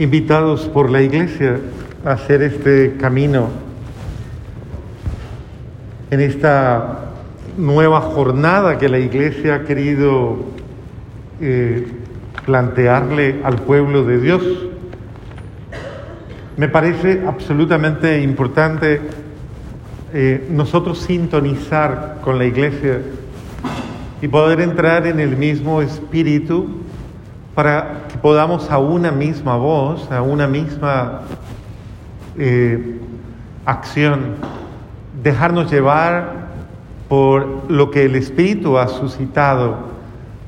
[0.00, 1.60] invitados por la iglesia
[2.06, 3.50] a hacer este camino
[6.10, 7.10] en esta
[7.58, 10.38] nueva jornada que la iglesia ha querido
[11.42, 11.86] eh,
[12.46, 14.42] plantearle al pueblo de Dios.
[16.56, 19.02] Me parece absolutamente importante
[20.14, 23.02] eh, nosotros sintonizar con la iglesia
[24.22, 26.68] y poder entrar en el mismo espíritu
[27.54, 31.22] para que podamos a una misma voz, a una misma
[32.38, 32.98] eh,
[33.64, 34.36] acción,
[35.22, 36.48] dejarnos llevar
[37.08, 39.76] por lo que el Espíritu ha suscitado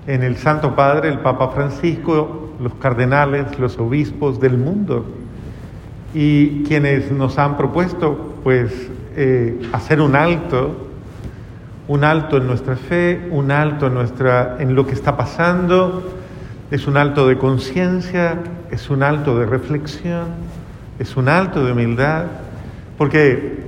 [0.06, 5.04] en el Santo Padre, el Papa Francisco, los cardenales, los obispos del mundo.
[6.14, 10.70] Y quienes nos han propuesto pues eh, hacer un alto,
[11.88, 16.02] un alto en nuestra fe, un alto en, nuestra, en lo que está pasando,
[16.72, 18.38] es un alto de conciencia,
[18.70, 20.28] es un alto de reflexión,
[20.98, 22.24] es un alto de humildad,
[22.96, 23.64] porque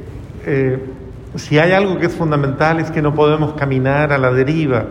[0.46, 0.82] eh,
[1.34, 4.86] si hay algo que es fundamental es que no podemos caminar a la deriva,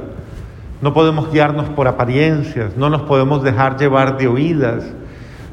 [0.80, 4.84] no podemos guiarnos por apariencias, no nos podemos dejar llevar de oídas,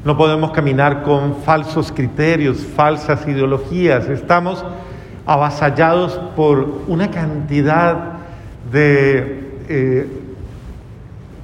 [0.05, 4.63] no podemos caminar con falsos criterios, falsas ideologías, estamos
[5.25, 8.19] avasallados por una cantidad
[8.71, 10.07] de eh,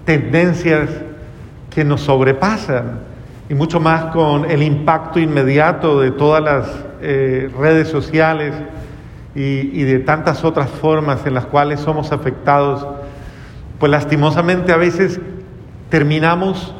[0.05, 1.06] tendencias
[1.77, 3.01] que nos sobrepasan
[3.47, 6.67] y mucho más con el impacto inmediato de todas las
[7.03, 8.55] eh, redes sociales
[9.35, 12.83] y, y de tantas otras formas en las cuales somos afectados,
[13.77, 15.19] pues lastimosamente a veces
[15.89, 16.73] terminamos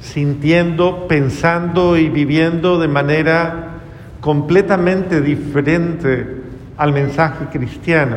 [0.00, 3.78] sintiendo, pensando y viviendo de manera
[4.20, 6.42] completamente diferente
[6.76, 8.16] al mensaje cristiano.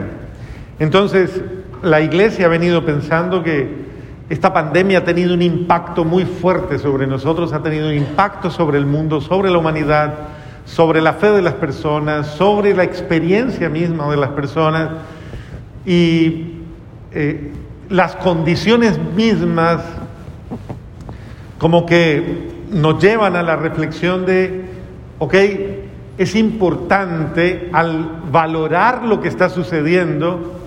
[0.80, 1.42] Entonces,
[1.82, 3.85] la iglesia ha venido pensando que
[4.30, 8.78] esta pandemia ha tenido un impacto muy fuerte sobre nosotros, ha tenido un impacto sobre
[8.80, 10.14] el mundo, sobre la humanidad,
[10.66, 14.90] sobre la fe de las personas, sobre la experiencia misma de las personas.
[15.86, 16.54] Y
[17.12, 17.52] eh,
[17.90, 19.82] las condiciones mismas
[21.60, 24.66] como que nos llevan a la reflexión de,
[25.20, 25.36] ok,
[26.18, 30.65] es importante al valorar lo que está sucediendo,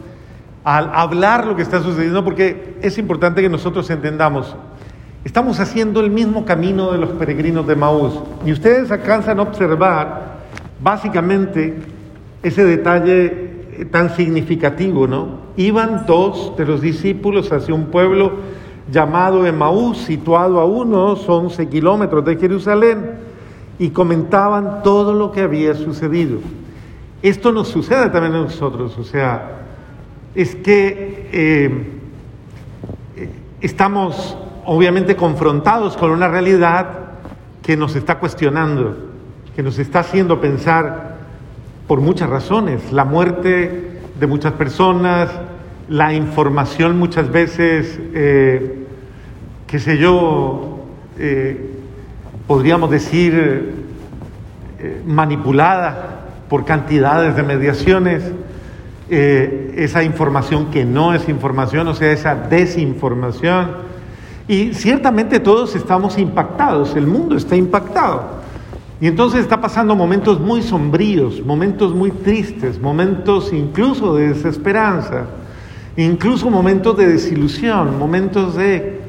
[0.69, 4.55] al hablar lo que está sucediendo, porque es importante que nosotros entendamos,
[5.25, 8.21] estamos haciendo el mismo camino de los peregrinos de Maús.
[8.45, 10.41] Y ustedes alcanzan a observar
[10.79, 11.75] básicamente
[12.43, 15.39] ese detalle tan significativo, ¿no?
[15.57, 18.33] Iban dos de los discípulos hacia un pueblo
[18.93, 23.13] llamado Emaús, situado a unos 11 kilómetros de Jerusalén,
[23.79, 26.41] y comentaban todo lo que había sucedido.
[27.23, 29.55] Esto nos sucede también a nosotros, o sea,
[30.39, 31.71] es que eh,
[33.61, 36.91] estamos obviamente confrontados con una realidad
[37.61, 38.97] que nos está cuestionando,
[39.57, 41.17] que nos está haciendo pensar
[41.89, 45.29] por muchas razones, la muerte de muchas personas,
[45.89, 48.87] la información muchas veces, eh,
[49.67, 50.85] qué sé yo,
[51.19, 51.69] eh,
[52.47, 53.75] podríamos decir
[55.05, 58.23] manipulada por cantidades de mediaciones,
[59.11, 63.89] eh, esa información que no es información, o sea, esa desinformación.
[64.47, 68.39] Y ciertamente todos estamos impactados, el mundo está impactado.
[69.01, 75.27] Y entonces está pasando momentos muy sombríos, momentos muy tristes, momentos incluso de desesperanza,
[75.97, 79.01] incluso momentos de desilusión, momentos de...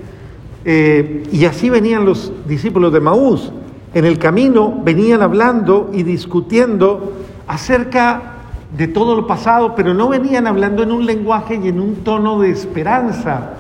[0.66, 3.51] Eh, y así venían los discípulos de Maús.
[3.93, 7.13] En el camino venían hablando y discutiendo
[7.47, 8.38] acerca
[8.75, 12.40] de todo lo pasado, pero no venían hablando en un lenguaje y en un tono
[12.40, 13.52] de esperanza,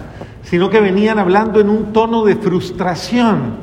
[0.43, 3.55] sino que venían hablando en un tono de frustración,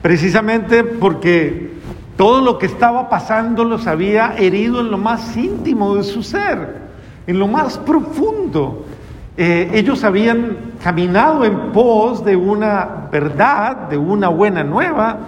[0.00, 1.76] precisamente porque
[2.16, 6.86] todo lo que estaba pasando los había herido en lo más íntimo de su ser,
[7.26, 8.86] en lo más profundo.
[9.36, 15.18] Eh, ellos habían caminado en pos de una verdad, de una buena nueva,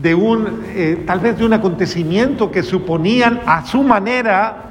[0.00, 4.69] de un, eh, tal vez de un acontecimiento que suponían a su manera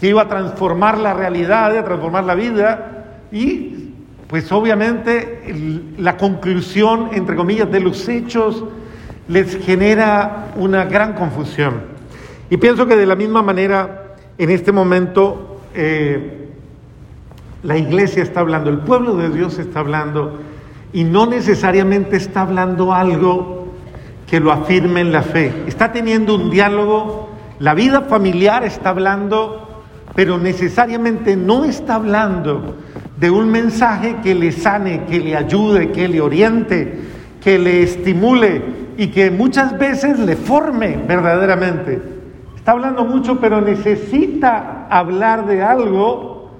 [0.00, 3.88] que iba a transformar la realidad, a transformar la vida y
[4.28, 8.64] pues obviamente la conclusión, entre comillas, de los hechos
[9.26, 11.82] les genera una gran confusión.
[12.50, 16.48] Y pienso que de la misma manera, en este momento, eh,
[17.62, 20.38] la iglesia está hablando, el pueblo de Dios está hablando,
[20.92, 23.68] y no necesariamente está hablando algo
[24.26, 25.52] que lo afirme en la fe.
[25.66, 29.67] Está teniendo un diálogo, la vida familiar está hablando
[30.18, 32.74] pero necesariamente no está hablando
[33.20, 36.98] de un mensaje que le sane, que le ayude, que le oriente,
[37.40, 38.60] que le estimule,
[38.96, 42.02] y que muchas veces le forme verdaderamente.
[42.56, 46.50] Está hablando mucho, pero necesita hablar de algo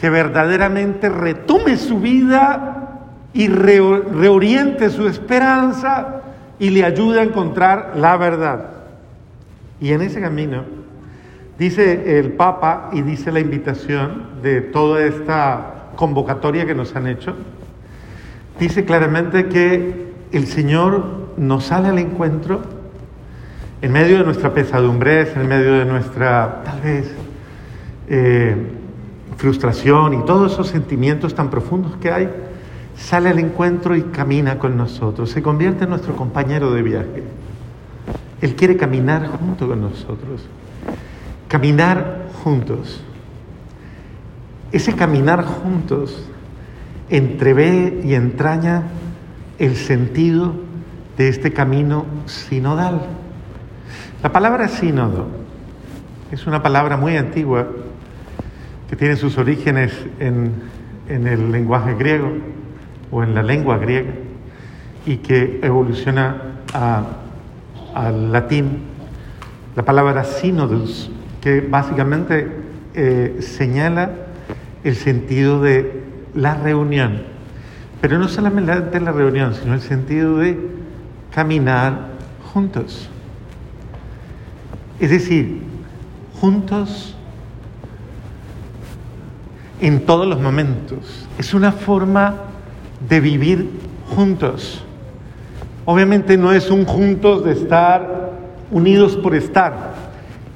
[0.00, 3.02] que verdaderamente retome su vida
[3.34, 6.22] y reoriente su esperanza
[6.58, 8.70] y le ayude a encontrar la verdad.
[9.78, 10.79] Y en ese camino,
[11.60, 17.34] dice el Papa y dice la invitación de toda esta convocatoria que nos han hecho,
[18.58, 22.62] dice claramente que el Señor nos sale al encuentro
[23.82, 27.14] en medio de nuestra pesadumbre, en medio de nuestra, tal vez,
[28.08, 28.56] eh,
[29.36, 32.30] frustración y todos esos sentimientos tan profundos que hay,
[32.96, 37.22] sale al encuentro y camina con nosotros, se convierte en nuestro compañero de viaje.
[38.40, 40.48] Él quiere caminar junto con nosotros,
[41.50, 43.02] caminar juntos.
[44.70, 46.30] Ese caminar juntos
[47.08, 48.84] entrevé y entraña
[49.58, 50.54] el sentido
[51.18, 53.00] de este camino sinodal.
[54.22, 55.26] La palabra sínodo
[56.30, 57.66] es una palabra muy antigua
[58.88, 60.52] que tiene sus orígenes en,
[61.08, 62.30] en el lenguaje griego
[63.10, 64.12] o en la lengua griega
[65.04, 66.60] y que evoluciona
[67.92, 68.84] al latín.
[69.74, 71.10] La palabra sinodus,
[71.40, 72.48] que básicamente
[72.94, 74.10] eh, señala
[74.84, 76.02] el sentido de
[76.34, 77.22] la reunión.
[78.00, 80.58] Pero no solamente la reunión, sino el sentido de
[81.34, 82.08] caminar
[82.52, 83.08] juntos.
[84.98, 85.62] Es decir,
[86.40, 87.14] juntos
[89.80, 91.26] en todos los momentos.
[91.38, 92.34] Es una forma
[93.08, 93.70] de vivir
[94.14, 94.84] juntos.
[95.84, 98.30] Obviamente no es un juntos de estar
[98.70, 99.94] unidos por estar,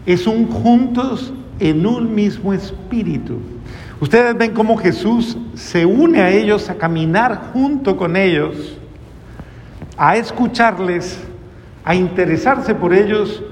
[0.07, 3.39] es un juntos en un mismo espíritu.
[4.01, 8.77] Ustedes ven cómo Jesús se une a ellos a caminar junto con ellos,
[9.97, 11.19] a escucharles,
[11.85, 13.43] a interesarse por ellos.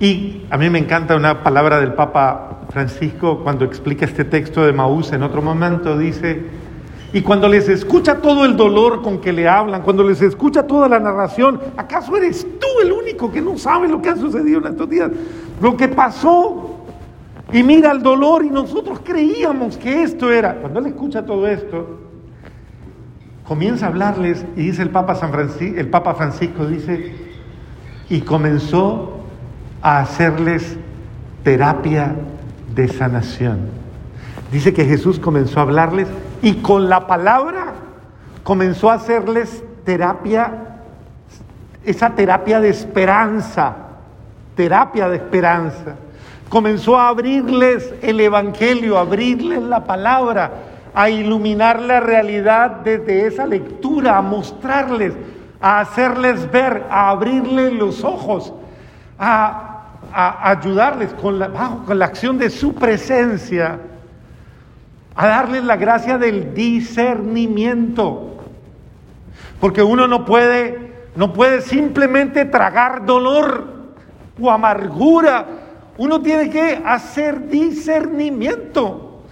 [0.00, 4.72] Y a mí me encanta una palabra del Papa Francisco cuando explica este texto de
[4.72, 6.44] Maús en otro momento, dice,
[7.12, 10.88] y cuando les escucha todo el dolor con que le hablan, cuando les escucha toda
[10.88, 14.66] la narración, ¿acaso eres tú el único que no sabe lo que ha sucedido en
[14.66, 15.10] estos días?
[15.60, 16.76] Lo que pasó
[17.52, 20.56] y mira el dolor y nosotros creíamos que esto era.
[20.56, 22.00] Cuando él escucha todo esto,
[23.46, 27.14] comienza a hablarles y dice el Papa, San Francisco, el Papa Francisco, dice,
[28.08, 29.20] y comenzó
[29.80, 30.76] a hacerles
[31.44, 32.16] terapia
[32.74, 33.68] de sanación.
[34.50, 36.08] Dice que Jesús comenzó a hablarles
[36.42, 37.74] y con la palabra
[38.42, 40.80] comenzó a hacerles terapia,
[41.84, 43.85] esa terapia de esperanza,
[44.56, 45.96] terapia de esperanza
[46.48, 50.50] comenzó a abrirles el Evangelio, a abrirles la palabra,
[50.94, 55.12] a iluminar la realidad desde esa lectura, a mostrarles,
[55.60, 58.52] a hacerles ver, a abrirles los ojos,
[59.18, 59.72] a,
[60.12, 61.50] ayudarles con la,
[61.84, 63.78] con la acción de su presencia,
[65.14, 68.38] a darles la gracia del discernimiento.
[69.60, 73.75] Porque uno no puede, no puede simplemente tragar dolor
[74.40, 75.46] o amargura
[75.98, 79.22] uno tiene que hacer discernimiento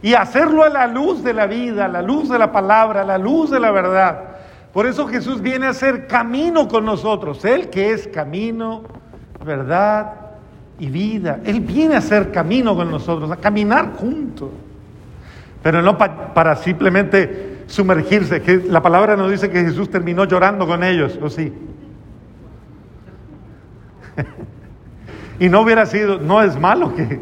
[0.00, 3.04] y hacerlo a la luz de la vida, a la luz de la palabra, a
[3.04, 4.20] la luz de la verdad.
[4.72, 8.82] Por eso Jesús viene a hacer camino con nosotros, Él que es camino,
[9.44, 10.12] verdad
[10.78, 11.40] y vida.
[11.44, 14.50] Él viene a hacer camino con nosotros, a caminar juntos.
[15.62, 21.18] Pero no para simplemente sumergirse, la palabra nos dice que Jesús terminó llorando con ellos,
[21.20, 21.52] ¿o sí?
[25.40, 27.20] Y no hubiera sido, no es malo que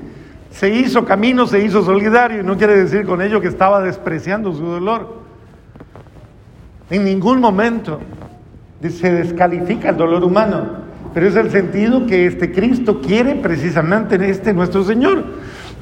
[0.51, 4.55] se hizo camino, se hizo solidario, y no quiere decir con ello que estaba despreciando
[4.55, 5.21] su dolor.
[6.89, 8.01] En ningún momento
[8.81, 10.67] se descalifica el dolor humano,
[11.13, 15.25] pero es el sentido que este Cristo quiere precisamente en este nuestro Señor.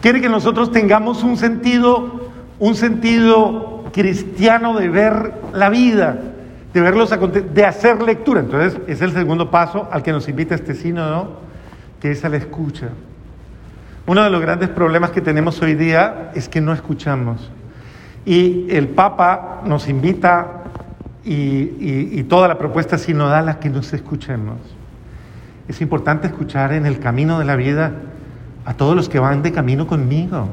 [0.00, 6.18] Quiere que nosotros tengamos un sentido, un sentido cristiano de ver la vida,
[6.80, 8.40] de de hacer lectura.
[8.40, 11.44] Entonces, es el segundo paso al que nos invita este sínodo
[12.00, 12.88] que es la escucha.
[14.06, 17.50] Uno de los grandes problemas que tenemos hoy día es que no escuchamos.
[18.26, 20.64] Y el Papa nos invita
[21.24, 24.58] y, toda la propuesta sinodal a que nos escuchemos.
[25.66, 27.92] Es importante escuchar en el camino de la vida
[28.66, 30.48] a todos los que van de camino conmigo.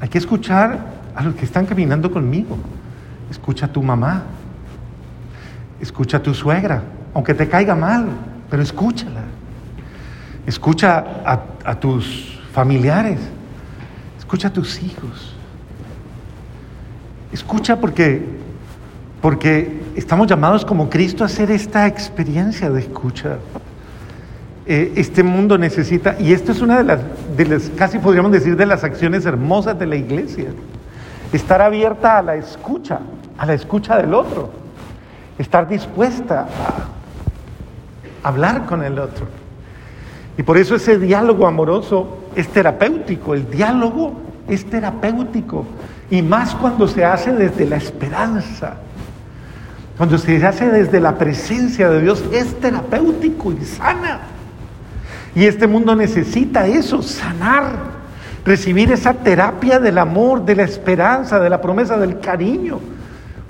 [0.00, 0.78] Hay que escuchar
[1.14, 2.56] a los que están caminando conmigo.
[3.32, 4.24] Escucha a tu mamá.
[5.80, 6.82] Escucha a tu suegra,
[7.14, 8.06] aunque te caiga mal,
[8.50, 9.22] pero escúchala.
[10.46, 11.02] Escucha
[11.64, 13.18] a, tus familiares.
[14.18, 15.34] Escucha a tus hijos.
[17.32, 18.22] Escucha porque
[19.22, 23.38] porque estamos llamados como Cristo a hacer esta experiencia de escucha.
[24.66, 27.00] Eh, este mundo necesita, y esto es una de las,
[27.36, 30.48] de las, casi podríamos decir, de las acciones hermosas de la iglesia,
[31.32, 33.00] estar abierta a la escucha,
[33.38, 34.50] a la escucha del otro,
[35.38, 36.46] estar dispuesta
[38.22, 39.26] a hablar con el otro.
[40.36, 44.14] Y por eso ese diálogo amoroso es terapéutico, el diálogo
[44.48, 45.66] es terapéutico,
[46.10, 48.76] y más cuando se hace desde la esperanza.
[49.96, 54.20] Cuando se hace desde la presencia de Dios, es terapéutico y sana.
[55.34, 57.72] Y este mundo necesita eso, sanar,
[58.44, 62.80] recibir esa terapia del amor, de la esperanza, de la promesa, del cariño.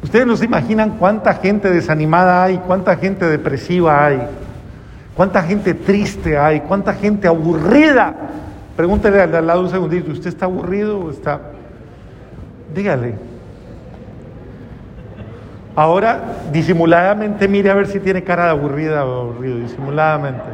[0.02, 4.20] Ustedes no se imaginan cuánta gente desanimada hay, cuánta gente depresiva hay,
[5.14, 8.14] cuánta gente triste hay, cuánta gente aburrida.
[8.76, 11.40] Pregúntele al al lado un segundito, ¿usted está aburrido o está?
[12.74, 13.14] Dígale.
[15.74, 16.20] Ahora,
[16.52, 20.44] disimuladamente mire a ver si tiene cara de aburrida o aburrido, disimuladamente.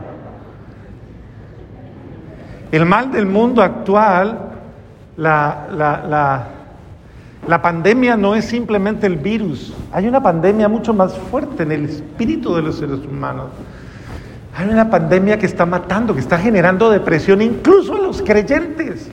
[2.71, 4.39] El mal del mundo actual,
[5.17, 6.47] la, la, la,
[7.63, 12.55] pandemia no es simplemente el virus, hay una pandemia mucho más fuerte en el espíritu
[12.55, 13.47] de los seres humanos.
[14.55, 19.09] Hay una pandemia que está matando, que está generando depresión incluso en los creyentes.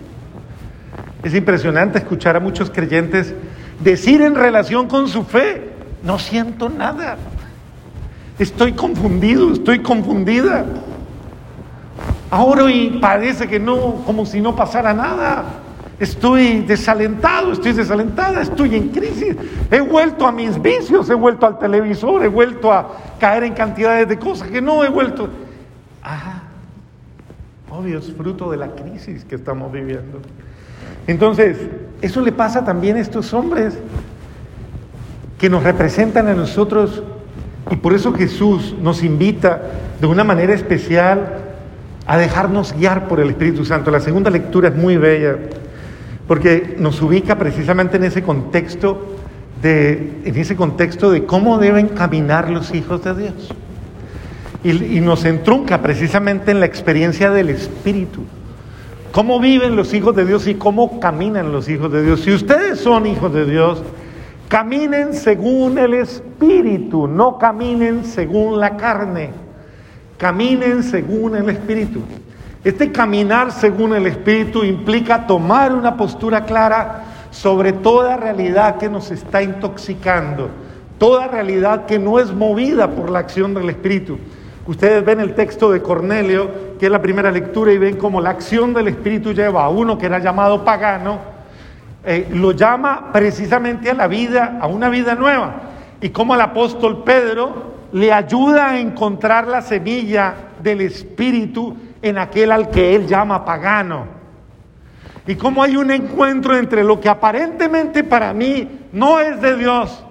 [1.24, 3.34] Es impresionante escuchar a muchos creyentes
[3.80, 5.70] decir en relación con su fe,
[6.04, 7.18] no siento nada,
[8.38, 10.66] estoy confundido, estoy confundida.
[12.30, 15.44] Ahora y parece que no, como si no pasara nada.
[16.00, 19.36] Estoy desalentado, estoy desalentada, estoy en crisis.
[19.72, 24.10] He vuelto a mis vicios, he vuelto al televisor, he vuelto a caer en cantidades
[24.10, 25.30] de cosas que no he vuelto.
[26.04, 26.44] Ah,
[27.70, 30.20] obvio, es fruto de la crisis que estamos viviendo.
[31.08, 31.58] Entonces,
[32.02, 33.78] eso le pasa también a estos hombres
[35.38, 37.04] que nos representan a nosotros
[37.72, 39.62] y por eso Jesús nos invita
[40.02, 41.38] de una manera especial
[42.06, 43.92] a dejarnos guiar por el Espíritu Santo.
[43.92, 45.38] La segunda lectura es muy bella
[46.28, 49.18] porque nos ubica precisamente en ese contexto
[49.62, 53.54] de, en ese contexto de cómo deben caminar los hijos de Dios.
[54.64, 58.24] Y, y nos entrunca precisamente en la experiencia del Espíritu.
[59.12, 62.22] Cómo viven los hijos de Dios y cómo caminan los hijos de Dios.
[62.22, 63.82] Si ustedes son hijos de Dios,
[64.50, 69.30] caminen según el Espíritu, no caminen según la carne.
[70.18, 72.02] Caminen según el Espíritu.
[72.66, 79.12] Este caminar según el Espíritu implica tomar una postura clara sobre toda realidad que nos
[79.12, 80.50] está intoxicando,
[80.98, 84.18] toda realidad que no es movida por la acción del Espíritu.
[84.66, 88.32] Ustedes ven el texto de Cornelio, que es la primera lectura, y ven cómo la
[88.32, 91.20] acción del Espíritu lleva a uno que era llamado pagano,
[92.04, 95.54] eh, lo llama precisamente a la vida, a una vida nueva.
[96.02, 101.78] Y como el apóstol Pedro le ayuda a encontrar la semilla del Espíritu
[102.10, 104.06] en aquel al que él llama pagano.
[105.28, 110.04] Y cómo hay un encuentro entre lo que aparentemente para mí no es de Dios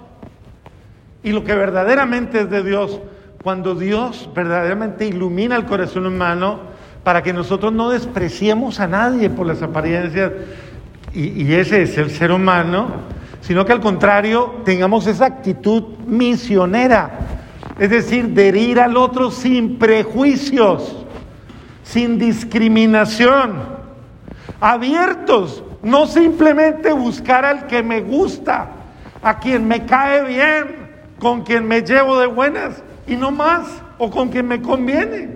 [1.23, 2.99] y lo que verdaderamente es de Dios,
[3.41, 6.59] cuando Dios verdaderamente ilumina el corazón humano
[7.03, 10.31] para que nosotros no despreciemos a nadie por las apariencias,
[11.13, 12.87] y, ese es el ser humano,
[13.39, 17.19] sino que al contrario tengamos esa actitud misionera
[17.79, 21.04] es decir, de herir al otro sin prejuicios,
[21.85, 23.53] sin discriminación,
[24.59, 28.69] abiertos, no simplemente buscar al que me gusta,
[29.21, 30.89] a quien me cae bien,
[31.19, 33.67] con quien me llevo de buenas y no más,
[33.99, 35.29] o con quien me conviene,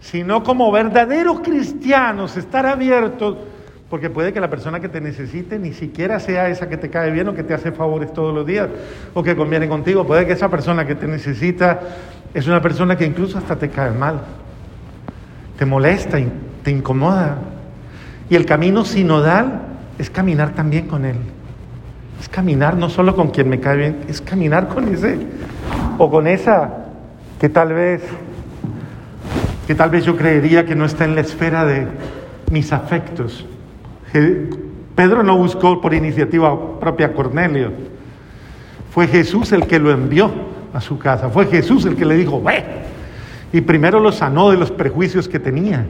[0.00, 3.36] sino como verdaderos cristianos, estar abiertos
[3.88, 7.10] porque puede que la persona que te necesite ni siquiera sea esa que te cae
[7.10, 8.68] bien o que te hace favores todos los días
[9.14, 10.06] o que conviene contigo.
[10.06, 11.80] Puede que esa persona que te necesita
[12.34, 14.20] es una persona que incluso hasta te cae mal,
[15.58, 16.18] te molesta,
[16.62, 17.36] te incomoda.
[18.30, 19.62] Y el camino sinodal
[19.98, 21.16] es caminar también con él.
[22.20, 25.18] Es caminar no solo con quien me cae bien, es caminar con ese
[25.98, 26.70] o con esa
[27.40, 28.02] que tal vez
[29.66, 31.86] que tal vez yo creería que no está en la esfera de
[32.50, 33.44] mis afectos
[34.94, 37.72] Pedro no buscó por iniciativa propia a Cornelio.
[38.90, 40.30] Fue Jesús el que lo envió
[40.72, 41.28] a su casa.
[41.28, 42.64] Fue Jesús el que le dijo, ve.
[43.52, 45.86] Y primero lo sanó de los prejuicios que tenía.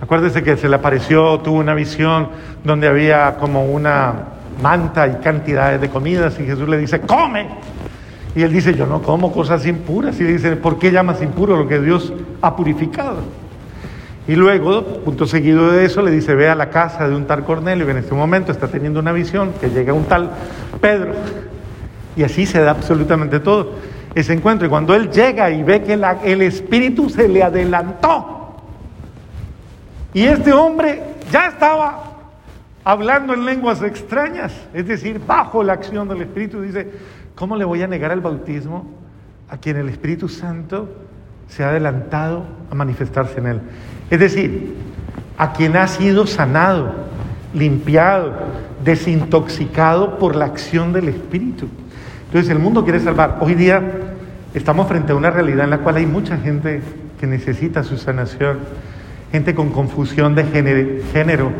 [0.00, 2.28] Acuérdese que se le apareció, tuvo una visión
[2.64, 4.12] donde había como una
[4.62, 7.46] manta y cantidades de comidas y Jesús le dice, come.
[8.34, 10.18] Y él dice, yo no como cosas impuras.
[10.20, 13.18] Y dice, ¿por qué llamas impuro lo que Dios ha purificado?
[14.26, 17.44] Y luego, punto seguido de eso, le dice, ve a la casa de un tal
[17.44, 20.30] Cornelio que en este momento está teniendo una visión, que llega un tal
[20.80, 21.12] Pedro.
[22.16, 23.72] Y así se da absolutamente todo
[24.14, 24.66] ese encuentro.
[24.66, 28.34] Y cuando él llega y ve que el Espíritu se le adelantó,
[30.12, 31.02] y este hombre
[31.32, 32.04] ya estaba
[32.84, 36.88] hablando en lenguas extrañas, es decir, bajo la acción del Espíritu, dice,
[37.34, 38.86] ¿cómo le voy a negar el bautismo
[39.48, 40.88] a quien el Espíritu Santo
[41.48, 43.60] se ha adelantado a manifestarse en él?
[44.10, 44.76] Es decir,
[45.36, 46.92] a quien ha sido sanado,
[47.52, 48.32] limpiado,
[48.84, 51.68] desintoxicado por la acción del Espíritu.
[52.34, 53.38] Entonces el mundo quiere salvar.
[53.38, 53.80] Hoy día
[54.54, 56.82] estamos frente a una realidad en la cual hay mucha gente
[57.20, 58.58] que necesita su sanación,
[59.30, 60.42] gente con confusión de
[61.12, 61.52] género,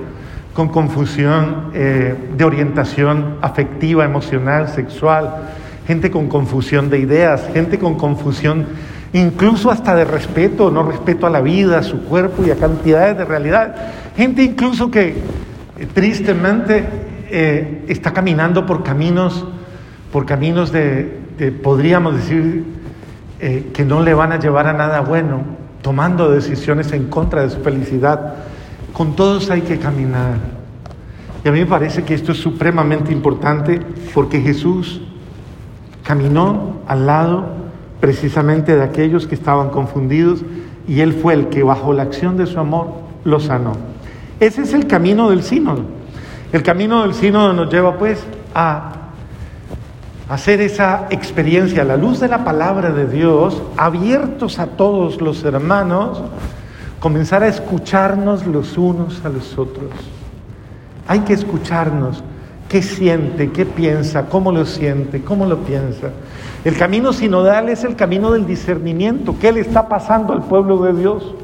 [0.52, 5.52] con confusión eh, de orientación afectiva, emocional, sexual,
[5.86, 8.66] gente con confusión de ideas, gente con confusión
[9.12, 13.16] incluso hasta de respeto, no respeto a la vida, a su cuerpo y a cantidades
[13.16, 13.76] de realidad.
[14.16, 15.10] Gente incluso que
[15.78, 16.84] eh, tristemente
[17.30, 19.46] eh, está caminando por caminos,
[20.14, 21.18] por caminos de,
[21.60, 22.64] podríamos decir,
[23.40, 25.40] eh, que no le van a llevar a nada bueno,
[25.82, 28.36] tomando decisiones en contra de su felicidad.
[28.92, 30.36] Con todos hay que caminar.
[31.44, 33.80] Y a mí me parece que esto es supremamente importante
[34.14, 35.00] porque Jesús
[36.04, 37.46] caminó al lado
[37.98, 40.44] precisamente de aquellos que estaban confundidos
[40.86, 42.86] y Él fue el que bajo la acción de su amor
[43.24, 43.72] los sanó.
[44.38, 45.82] Ese es el camino del sínodo.
[46.52, 49.00] El camino del sínodo nos lleva pues a
[50.28, 55.44] hacer esa experiencia a la luz de la palabra de Dios, abiertos a todos los
[55.44, 56.22] hermanos,
[57.00, 59.90] comenzar a escucharnos los unos a los otros.
[61.06, 62.24] Hay que escucharnos
[62.68, 66.08] qué siente, qué piensa, cómo lo siente, cómo lo piensa.
[66.64, 69.36] El camino sinodal es el camino del discernimiento.
[69.38, 71.34] ¿Qué le está pasando al pueblo de Dios?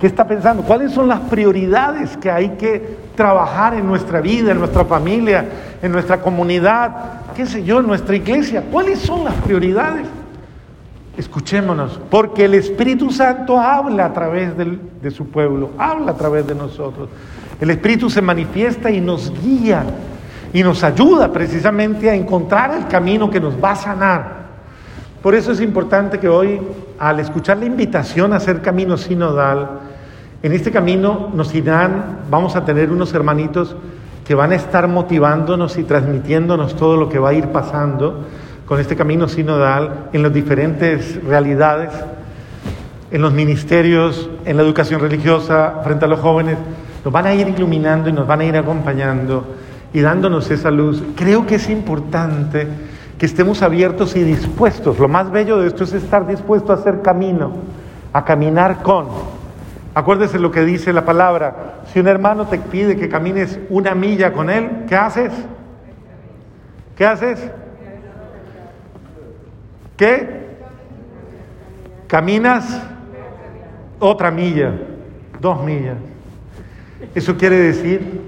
[0.00, 0.62] ¿Qué está pensando?
[0.62, 5.44] ¿Cuáles son las prioridades que hay que trabajar en nuestra vida, en nuestra familia,
[5.82, 8.64] en nuestra comunidad, qué sé yo, nuestra iglesia?
[8.70, 10.06] ¿Cuáles son las prioridades?
[11.16, 16.54] Escuchémonos, porque el Espíritu Santo habla a través de su pueblo, habla a través de
[16.54, 17.08] nosotros.
[17.60, 19.84] El Espíritu se manifiesta y nos guía
[20.52, 24.42] y nos ayuda precisamente a encontrar el camino que nos va a sanar
[25.22, 26.60] por eso es importante que hoy,
[26.98, 29.78] al escuchar la invitación a hacer camino sinodal,
[30.42, 33.76] en este camino nos irán, vamos a tener unos hermanitos
[34.26, 38.24] que van a estar motivándonos y transmitiéndonos todo lo que va a ir pasando
[38.66, 41.90] con este camino sinodal en las diferentes realidades,
[43.10, 46.56] en los ministerios, en la educación religiosa, frente a los jóvenes.
[47.04, 49.44] Nos van a ir iluminando y nos van a ir acompañando
[49.92, 51.02] y dándonos esa luz.
[51.16, 52.66] Creo que es importante
[53.18, 54.98] que estemos abiertos y dispuestos.
[54.98, 57.52] Lo más bello de esto es estar dispuesto a hacer camino,
[58.12, 59.06] a caminar con.
[59.94, 61.82] Acuérdese lo que dice la palabra.
[61.92, 65.32] Si un hermano te pide que camines una milla con él, ¿qué haces?
[66.96, 67.50] ¿Qué haces?
[69.96, 70.42] ¿Qué?
[72.06, 72.82] Caminas
[73.98, 74.72] otra milla,
[75.40, 75.96] dos millas.
[77.14, 78.22] Eso quiere decir,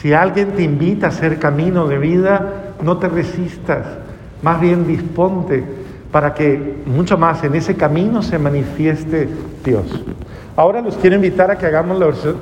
[0.00, 3.84] si alguien te invita a hacer camino de vida, no te resistas,
[4.42, 5.64] más bien disponte
[6.12, 9.28] para que mucho más en ese camino se manifieste
[9.64, 10.02] Dios.
[10.58, 12.06] Ahora los quiero invitar a que hagamos la